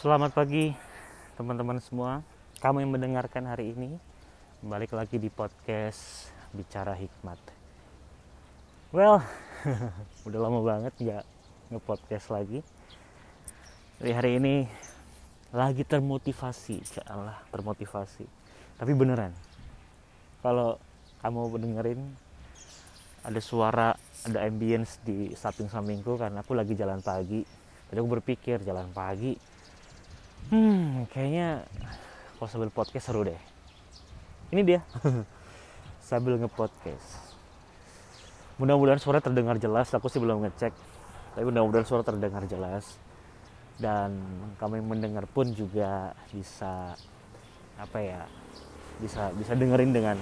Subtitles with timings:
[0.00, 0.72] Selamat pagi
[1.36, 2.24] teman-teman semua.
[2.64, 4.00] Kamu yang mendengarkan hari ini
[4.64, 7.36] balik lagi di podcast Bicara Hikmat.
[8.96, 9.20] Well,
[10.24, 11.24] udah lama banget nggak
[11.68, 12.64] nge-podcast lagi.
[14.00, 14.64] Jadi hari ini
[15.52, 18.24] lagi termotivasi, ya Allah termotivasi.
[18.80, 19.36] Tapi beneran,
[20.40, 20.80] kalau
[21.20, 22.00] kamu mendengarin
[23.20, 23.92] ada suara,
[24.24, 27.44] ada ambience di samping-sampingku karena aku lagi jalan pagi.
[27.92, 29.36] Tadi aku berpikir jalan pagi,
[30.48, 31.68] hmm kayaknya
[32.40, 33.36] kalau sambil podcast seru deh.
[34.48, 34.80] Ini dia.
[36.08, 37.36] Sambil ngepodcast.
[38.56, 39.92] Mudah-mudahan suara terdengar jelas.
[39.92, 40.72] Aku sih belum ngecek.
[41.36, 42.96] Tapi mudah-mudahan suara terdengar jelas.
[43.76, 44.16] Dan
[44.60, 46.96] yang mendengar pun juga bisa
[47.76, 48.24] apa ya
[49.00, 50.16] bisa bisa dengerin dengan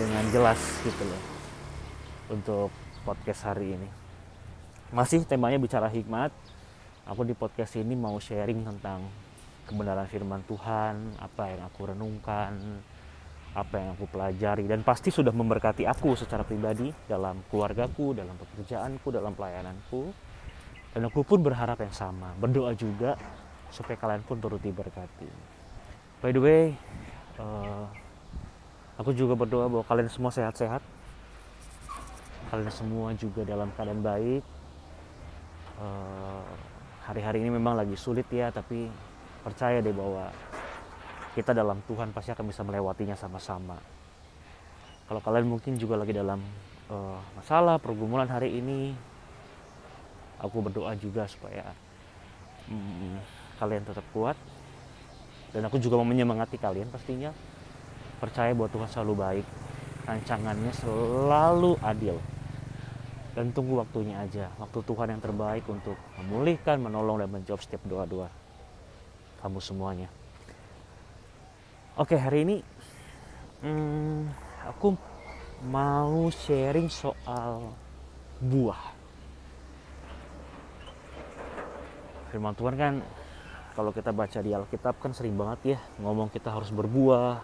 [0.00, 1.22] dengan jelas gitu loh
[2.32, 2.68] untuk
[3.04, 3.88] podcast hari ini.
[4.92, 6.32] Masih temanya bicara hikmat
[7.08, 9.08] aku di podcast ini mau sharing tentang
[9.64, 12.52] kebenaran firman Tuhan, apa yang aku renungkan,
[13.56, 19.08] apa yang aku pelajari dan pasti sudah memberkati aku secara pribadi dalam keluargaku, dalam pekerjaanku,
[19.08, 20.12] dalam pelayananku.
[20.92, 23.16] Dan aku pun berharap yang sama, berdoa juga
[23.72, 25.28] supaya kalian pun turut diberkati.
[26.20, 26.62] By the way,
[27.40, 27.88] uh,
[29.00, 30.80] aku juga berdoa bahwa kalian semua sehat-sehat.
[32.48, 34.57] Kalian semua juga dalam keadaan baik.
[37.08, 38.84] Hari-hari ini memang lagi sulit ya tapi
[39.40, 40.28] percaya deh bahwa
[41.32, 43.80] kita dalam Tuhan pasti akan bisa melewatinya sama-sama.
[45.08, 46.36] Kalau kalian mungkin juga lagi dalam
[46.92, 48.92] uh, masalah pergumulan hari ini
[50.36, 51.72] aku berdoa juga supaya
[52.68, 53.16] hmm,
[53.56, 54.36] kalian tetap kuat.
[55.48, 57.32] Dan aku juga mau menyemangati kalian pastinya.
[58.20, 59.46] Percaya bahwa Tuhan selalu baik.
[60.04, 62.20] Rancangannya selalu adil
[63.38, 64.50] dan tunggu waktunya aja.
[64.58, 68.26] Waktu Tuhan yang terbaik untuk memulihkan menolong dan menjawab setiap doa-doa
[69.38, 70.10] kamu semuanya.
[71.94, 72.56] Oke hari ini
[73.62, 74.26] hmm,
[74.66, 74.98] aku
[75.70, 77.70] mau sharing soal
[78.42, 78.98] buah.
[82.34, 82.94] Firman Tuhan kan
[83.78, 87.38] kalau kita baca di Alkitab kan sering banget ya ngomong kita harus berbuah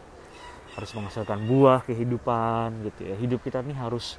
[0.74, 3.14] harus menghasilkan buah kehidupan gitu ya.
[3.14, 4.18] Hidup kita nih harus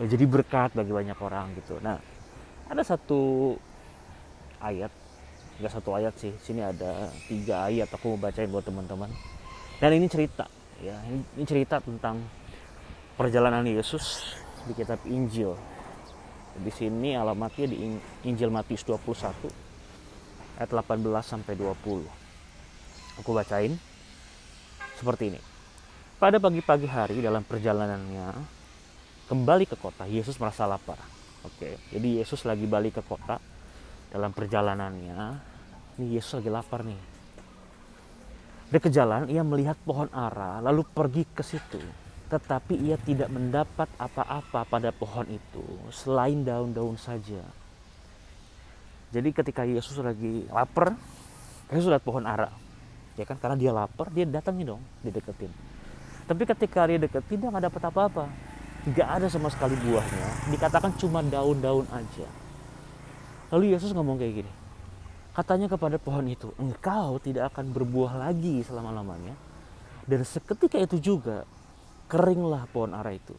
[0.00, 1.76] ya, jadi berkat bagi banyak orang gitu.
[1.82, 1.98] Nah
[2.70, 3.52] ada satu
[4.62, 4.92] ayat
[5.60, 9.10] nggak satu ayat sih sini ada tiga ayat aku mau bacain buat teman-teman.
[9.82, 10.46] Dan ini cerita
[10.80, 12.22] ya ini, cerita tentang
[13.18, 15.52] perjalanan Yesus di kitab Injil.
[16.52, 17.96] Di sini alamatnya di
[18.28, 19.48] Injil Matius 21
[20.60, 22.04] ayat 18 sampai 20
[23.20, 23.72] aku bacain
[24.96, 25.40] seperti ini.
[26.20, 28.61] Pada pagi-pagi hari dalam perjalanannya
[29.32, 31.00] kembali ke kota, Yesus merasa lapar.
[31.40, 33.40] Oke, jadi Yesus lagi balik ke kota
[34.12, 35.40] dalam perjalanannya.
[35.96, 37.00] Ini Yesus lagi lapar nih.
[38.68, 41.80] Dia ke jalan, ia melihat pohon ara, lalu pergi ke situ.
[42.28, 47.40] Tetapi ia tidak mendapat apa-apa pada pohon itu selain daun-daun saja.
[49.16, 50.92] Jadi ketika Yesus lagi lapar,
[51.72, 52.52] Yesus lihat pohon ara.
[53.16, 55.52] Ya kan, karena dia lapar, dia datangin dong, dideketin.
[56.28, 58.51] Tapi ketika dia deketin, dia nggak dapat apa-apa
[58.82, 60.50] tidak ada sama sekali buahnya.
[60.50, 62.26] Dikatakan cuma daun-daun aja.
[63.54, 64.52] Lalu Yesus ngomong kayak gini.
[65.32, 69.38] Katanya kepada pohon itu engkau tidak akan berbuah lagi selama-lamanya.
[70.02, 71.46] Dan seketika itu juga
[72.10, 73.32] keringlah pohon ara itu.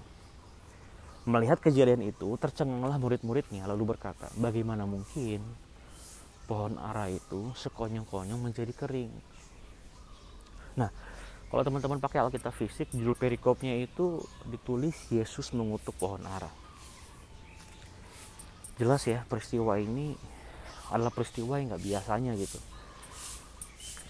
[1.27, 5.39] Melihat kejadian itu tercenganglah murid-muridnya lalu berkata bagaimana mungkin
[6.47, 9.11] pohon ara itu sekonyong-konyong menjadi kering?
[10.79, 10.89] Nah
[11.53, 16.49] kalau teman-teman pakai Alkitab fisik, judul perikopnya itu ditulis Yesus mengutuk pohon ara.
[18.81, 20.17] Jelas ya, peristiwa ini
[20.89, 22.57] adalah peristiwa yang nggak biasanya gitu.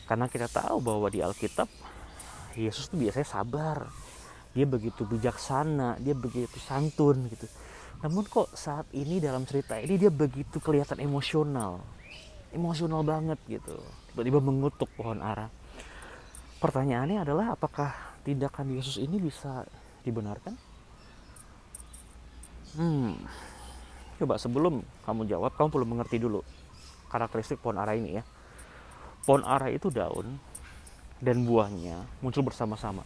[0.08, 1.68] Karena kita tahu bahwa di Alkitab
[2.56, 3.92] Yesus tuh biasanya sabar,
[4.56, 7.52] dia begitu bijaksana, dia begitu santun gitu.
[8.08, 11.84] Namun kok saat ini dalam cerita ini dia begitu kelihatan emosional,
[12.56, 13.84] emosional banget gitu.
[14.16, 15.52] Tiba-tiba mengutuk pohon ara
[16.64, 17.92] pertanyaannya adalah apakah
[18.24, 19.68] tindakan Yesus ini bisa
[20.08, 20.56] dibenarkan?
[22.80, 23.20] Hmm,
[24.24, 26.40] coba sebelum kamu jawab, kamu perlu mengerti dulu
[27.12, 28.24] karakteristik pohon ara ini ya.
[29.28, 30.40] Pohon ara itu daun
[31.20, 33.04] dan buahnya muncul bersama-sama.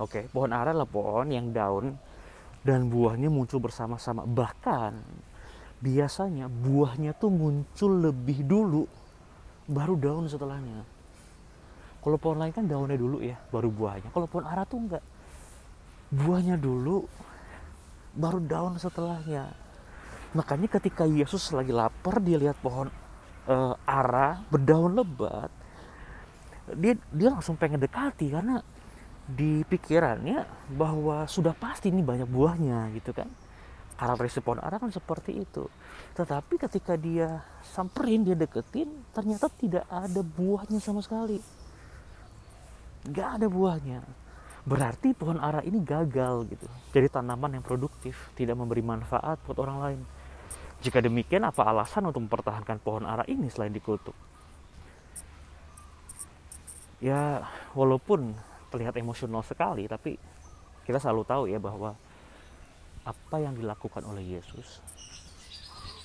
[0.00, 1.94] Oke, pohon ara adalah pohon yang daun
[2.64, 4.24] dan buahnya muncul bersama-sama.
[4.24, 4.92] Bahkan
[5.84, 8.88] biasanya buahnya tuh muncul lebih dulu
[9.68, 10.93] baru daun setelahnya
[12.04, 14.12] kalau pohon lain kan daunnya dulu ya baru buahnya.
[14.12, 15.00] Kalau pohon ara tuh enggak.
[16.12, 17.08] Buahnya dulu
[18.12, 19.48] baru daun setelahnya.
[20.36, 22.92] Makanya ketika Yesus lagi lapar dia lihat pohon
[23.48, 25.48] uh, ara berdaun lebat
[26.76, 28.60] dia dia langsung pengen dekati karena
[29.24, 30.44] di pikirannya
[30.76, 33.32] bahwa sudah pasti ini banyak buahnya gitu kan.
[33.96, 35.64] Karakteristik pohon ara kan seperti itu.
[36.12, 41.63] Tetapi ketika dia samperin dia deketin ternyata tidak ada buahnya sama sekali
[43.08, 44.00] nggak ada buahnya
[44.64, 46.66] berarti pohon ara ini gagal gitu
[46.96, 50.00] jadi tanaman yang produktif tidak memberi manfaat buat orang lain
[50.84, 54.12] jika demikian, apa alasan untuk mempertahankan pohon ara ini selain dikutuk?
[57.00, 58.36] Ya, walaupun
[58.68, 60.20] terlihat emosional sekali, tapi
[60.84, 61.96] kita selalu tahu ya bahwa
[63.00, 64.84] apa yang dilakukan oleh Yesus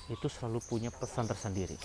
[0.08, 1.76] itu selalu punya pesan tersendiri.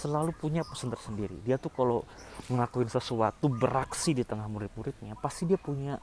[0.00, 1.36] Selalu punya pesan tersendiri.
[1.44, 2.08] Dia tuh kalau
[2.48, 6.00] ngelakuin sesuatu beraksi di tengah murid-muridnya, pasti dia punya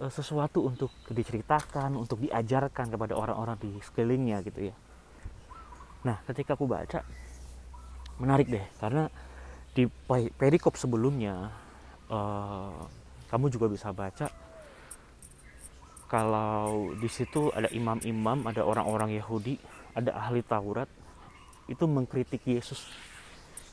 [0.00, 4.74] Eh, sesuatu untuk diceritakan, untuk diajarkan kepada orang-orang di sekelilingnya gitu ya.
[6.08, 7.04] Nah, ketika aku baca
[8.16, 9.12] menarik deh karena
[9.76, 9.84] di
[10.36, 11.52] perikop sebelumnya
[12.08, 12.84] uh,
[13.28, 14.28] kamu juga bisa baca
[16.08, 19.60] kalau di situ ada imam-imam, ada orang-orang Yahudi,
[19.92, 20.88] ada ahli Taurat
[21.70, 22.82] itu mengkritik Yesus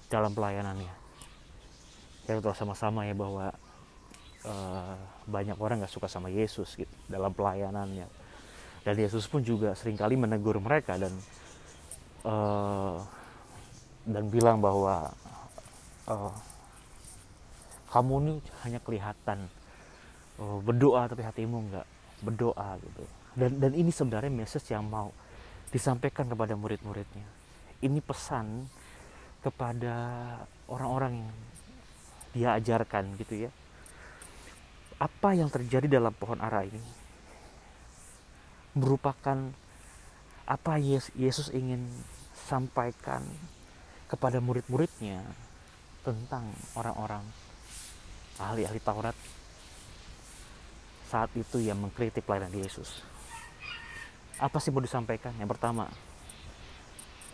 [0.05, 0.93] dalam pelayanannya.
[2.23, 3.49] Kita tahu sama-sama ya bahwa
[4.45, 4.95] uh,
[5.25, 8.05] banyak orang nggak suka sama Yesus gitu dalam pelayanannya.
[8.85, 11.11] Dan Yesus pun juga sering kali menegur mereka dan
[12.21, 13.01] uh,
[14.05, 15.11] dan bilang bahwa
[16.05, 16.31] uh,
[17.89, 18.33] kamu ini
[18.63, 19.49] hanya kelihatan
[20.37, 21.87] uh, berdoa tapi hatimu nggak
[22.21, 23.03] berdoa gitu.
[23.33, 25.09] Dan dan ini sebenarnya message yang mau
[25.73, 27.46] disampaikan kepada murid-muridnya
[27.81, 28.65] ini pesan
[29.41, 29.95] kepada
[30.67, 31.31] orang-orang yang
[32.35, 33.51] dia ajarkan gitu ya
[34.97, 36.81] apa yang terjadi dalam pohon ara ini
[38.77, 39.37] merupakan
[40.47, 40.73] apa
[41.17, 41.85] Yesus ingin
[42.33, 43.21] sampaikan
[44.07, 45.21] kepada murid-muridnya
[46.05, 46.47] tentang
[46.79, 47.25] orang-orang
[48.39, 49.17] ahli-ahli Taurat
[51.07, 53.03] saat itu yang mengkritik pelayanan Yesus.
[54.37, 55.33] Apa sih mau disampaikan?
[55.39, 55.91] Yang pertama,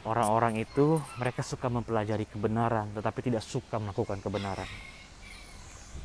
[0.03, 4.67] orang-orang itu mereka suka mempelajari kebenaran tetapi tidak suka melakukan kebenaran.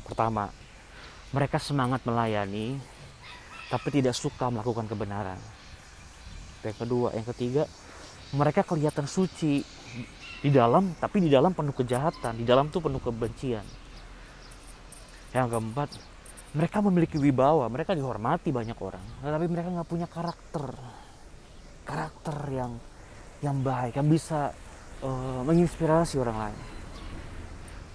[0.07, 0.49] Pertama,
[1.29, 2.81] mereka semangat melayani,
[3.69, 5.37] tapi tidak suka melakukan kebenaran.
[6.65, 7.63] Yang kedua, yang ketiga,
[8.33, 9.61] mereka kelihatan suci
[10.39, 13.63] di dalam, tapi di dalam penuh kejahatan, di dalam tuh penuh kebencian.
[15.29, 15.89] Yang keempat,
[16.57, 20.73] mereka memiliki wibawa, mereka dihormati banyak orang, tetapi mereka nggak punya karakter,
[21.85, 22.81] karakter yang
[23.39, 24.51] yang baik, yang bisa
[25.03, 26.59] uh, menginspirasi orang lain.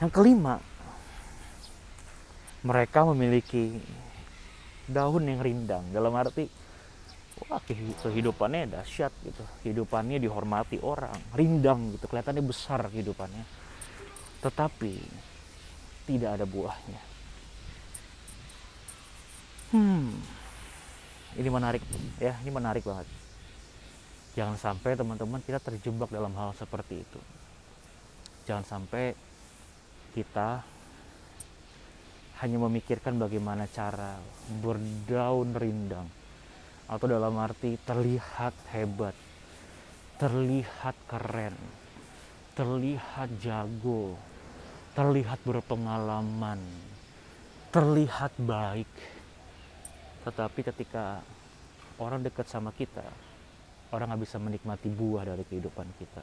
[0.01, 0.55] Yang kelima,
[2.65, 3.77] mereka memiliki
[4.89, 5.85] daun yang rindang.
[5.93, 6.49] Dalam arti
[7.45, 7.61] wah
[8.01, 9.45] kehidupannya dahsyat gitu.
[9.65, 11.17] Kehidupannya dihormati orang.
[11.37, 13.45] Rindang gitu kelihatannya besar kehidupannya.
[14.41, 14.93] Tetapi
[16.09, 17.03] tidak ada buahnya.
[19.73, 20.13] Hmm.
[21.35, 21.83] Ini menarik
[22.23, 23.11] ya ini menarik banget
[24.35, 27.21] jangan sampai teman-teman kita terjebak dalam hal seperti itu
[28.45, 29.15] jangan sampai
[30.15, 30.63] kita
[32.43, 34.19] hanya memikirkan bagaimana cara
[34.61, 36.07] berdaun rindang
[36.85, 39.17] atau dalam arti terlihat hebat,
[40.21, 41.57] terlihat keren,
[42.53, 44.19] terlihat jago,
[44.93, 46.61] terlihat berpengalaman,
[47.73, 48.91] terlihat baik.
[50.29, 51.25] Tetapi ketika
[51.97, 53.05] orang dekat sama kita,
[53.95, 56.23] orang nggak bisa menikmati buah dari kehidupan kita.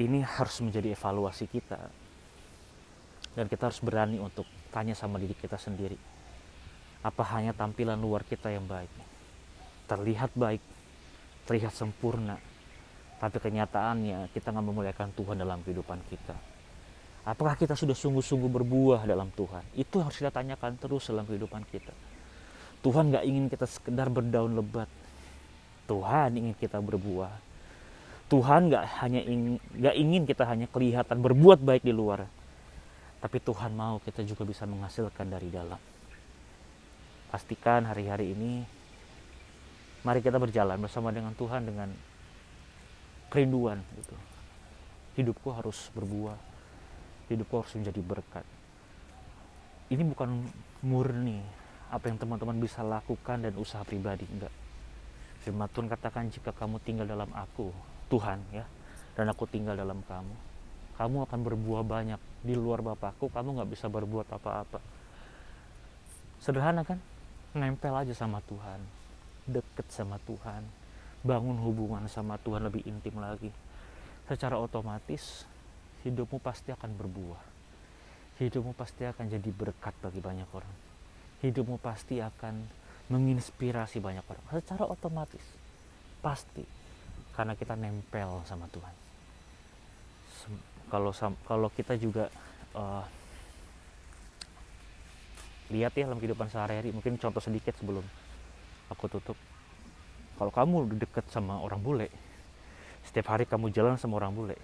[0.00, 1.78] Ini harus menjadi evaluasi kita.
[3.32, 5.96] Dan kita harus berani untuk tanya sama diri kita sendiri.
[7.04, 8.88] Apa hanya tampilan luar kita yang baik?
[9.88, 10.62] Terlihat baik
[11.42, 12.38] terlihat sempurna
[13.18, 16.34] tapi kenyataannya kita nggak memuliakan Tuhan dalam kehidupan kita.
[17.22, 19.62] Apakah kita sudah sungguh-sungguh berbuah dalam Tuhan?
[19.78, 21.94] Itu harus kita tanyakan terus dalam kehidupan kita
[22.82, 24.90] Tuhan nggak ingin kita sekedar berdaun lebat
[25.86, 27.30] Tuhan ingin kita berbuah
[28.26, 32.26] Tuhan nggak hanya ingin, gak ingin kita hanya kelihatan berbuat baik di luar
[33.22, 35.78] tapi Tuhan mau kita juga bisa menghasilkan dari dalam.
[37.30, 38.66] Pastikan hari-hari ini
[40.02, 41.86] mari kita berjalan bersama dengan Tuhan dengan
[43.30, 44.18] kerinduan gitu.
[45.22, 46.34] Hidupku harus berbuah.
[47.30, 48.42] Hidupku harus menjadi berkat.
[49.86, 50.50] Ini bukan
[50.82, 51.61] murni
[51.92, 54.48] apa yang teman-teman bisa lakukan dan usaha pribadi enggak.
[55.44, 57.68] Firman Tuhan katakan jika kamu tinggal dalam aku,
[58.08, 58.64] Tuhan ya,
[59.12, 60.34] dan aku tinggal dalam kamu,
[60.96, 64.80] kamu akan berbuah banyak di luar bapakku kamu nggak bisa berbuat apa-apa.
[66.40, 66.96] Sederhana kan?
[67.52, 68.80] Nempel aja sama Tuhan
[69.44, 70.64] deket sama Tuhan
[71.20, 73.52] bangun hubungan sama Tuhan lebih intim lagi.
[74.24, 75.44] Secara otomatis
[76.08, 77.42] hidupmu pasti akan berbuah.
[78.40, 80.91] Hidupmu pasti akan jadi berkat bagi banyak orang
[81.42, 82.62] hidupmu pasti akan
[83.10, 84.44] menginspirasi banyak orang.
[84.62, 85.44] Secara otomatis
[86.22, 86.64] pasti.
[87.32, 88.94] Karena kita nempel sama Tuhan.
[90.92, 91.10] Kalau
[91.48, 92.28] kalau kita juga
[92.76, 93.04] uh,
[95.72, 98.04] lihat ya dalam kehidupan sehari-hari mungkin contoh sedikit sebelum
[98.92, 99.38] aku tutup.
[100.36, 102.08] Kalau kamu deket sama orang bule
[103.06, 104.56] setiap hari kamu jalan sama orang bule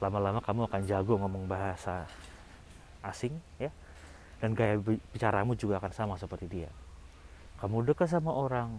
[0.00, 2.04] lama-lama kamu akan jago ngomong bahasa
[3.00, 3.72] asing ya
[4.40, 4.76] dan gaya
[5.12, 6.70] bicaramu juga akan sama seperti dia
[7.56, 8.76] kamu dekat sama orang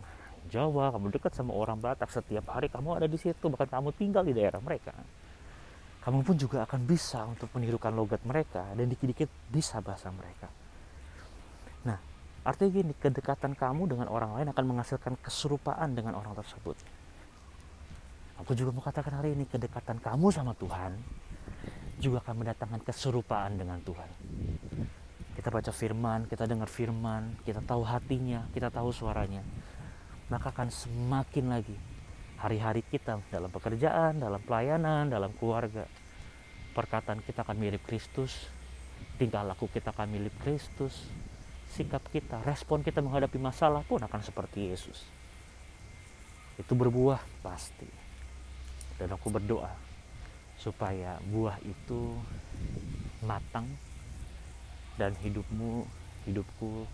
[0.47, 4.23] Jawa, kamu dekat sama orang Batak, setiap hari kamu ada di situ, bahkan kamu tinggal
[4.23, 4.95] di daerah mereka.
[6.07, 10.47] Kamu pun juga akan bisa untuk menirukan logat mereka dan dikit-dikit bisa bahasa mereka.
[11.83, 11.99] Nah,
[12.47, 16.79] artinya gini, kedekatan kamu dengan orang lain akan menghasilkan keserupaan dengan orang tersebut.
[18.39, 20.95] Aku juga mau katakan hari ini, kedekatan kamu sama Tuhan
[21.99, 24.09] juga akan mendatangkan keserupaan dengan Tuhan.
[25.38, 29.46] Kita baca firman, kita dengar firman, kita tahu hatinya, kita tahu suaranya.
[30.34, 31.77] Maka akan semakin lagi
[32.41, 35.86] hari-hari kita dalam pekerjaan, dalam pelayanan, dalam keluarga.
[36.74, 38.50] Perkataan kita akan mirip Kristus,
[39.22, 41.06] tingkah laku kita akan mirip Kristus,
[41.70, 45.06] sikap kita, respon kita menghadapi masalah pun akan seperti Yesus.
[46.58, 47.86] Itu berbuah pasti.
[48.98, 49.70] Dan aku berdoa
[50.58, 52.17] supaya buah itu
[53.22, 53.70] matang
[54.97, 55.85] dan hidupmu,
[56.25, 56.89] hidupku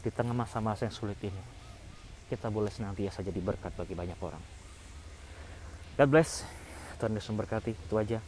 [0.00, 1.60] di tengah masa-masa yang sulit ini
[2.30, 4.38] kita boleh senantiasa jadi berkat bagi banyak orang.
[5.98, 6.46] God bless.
[7.02, 7.74] Tuhan Yesus memberkati.
[7.74, 8.22] Itu aja.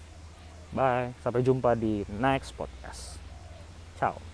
[0.75, 1.15] Bye.
[1.23, 3.23] Sampai jumpa di next podcast.
[4.03, 4.32] Ciao.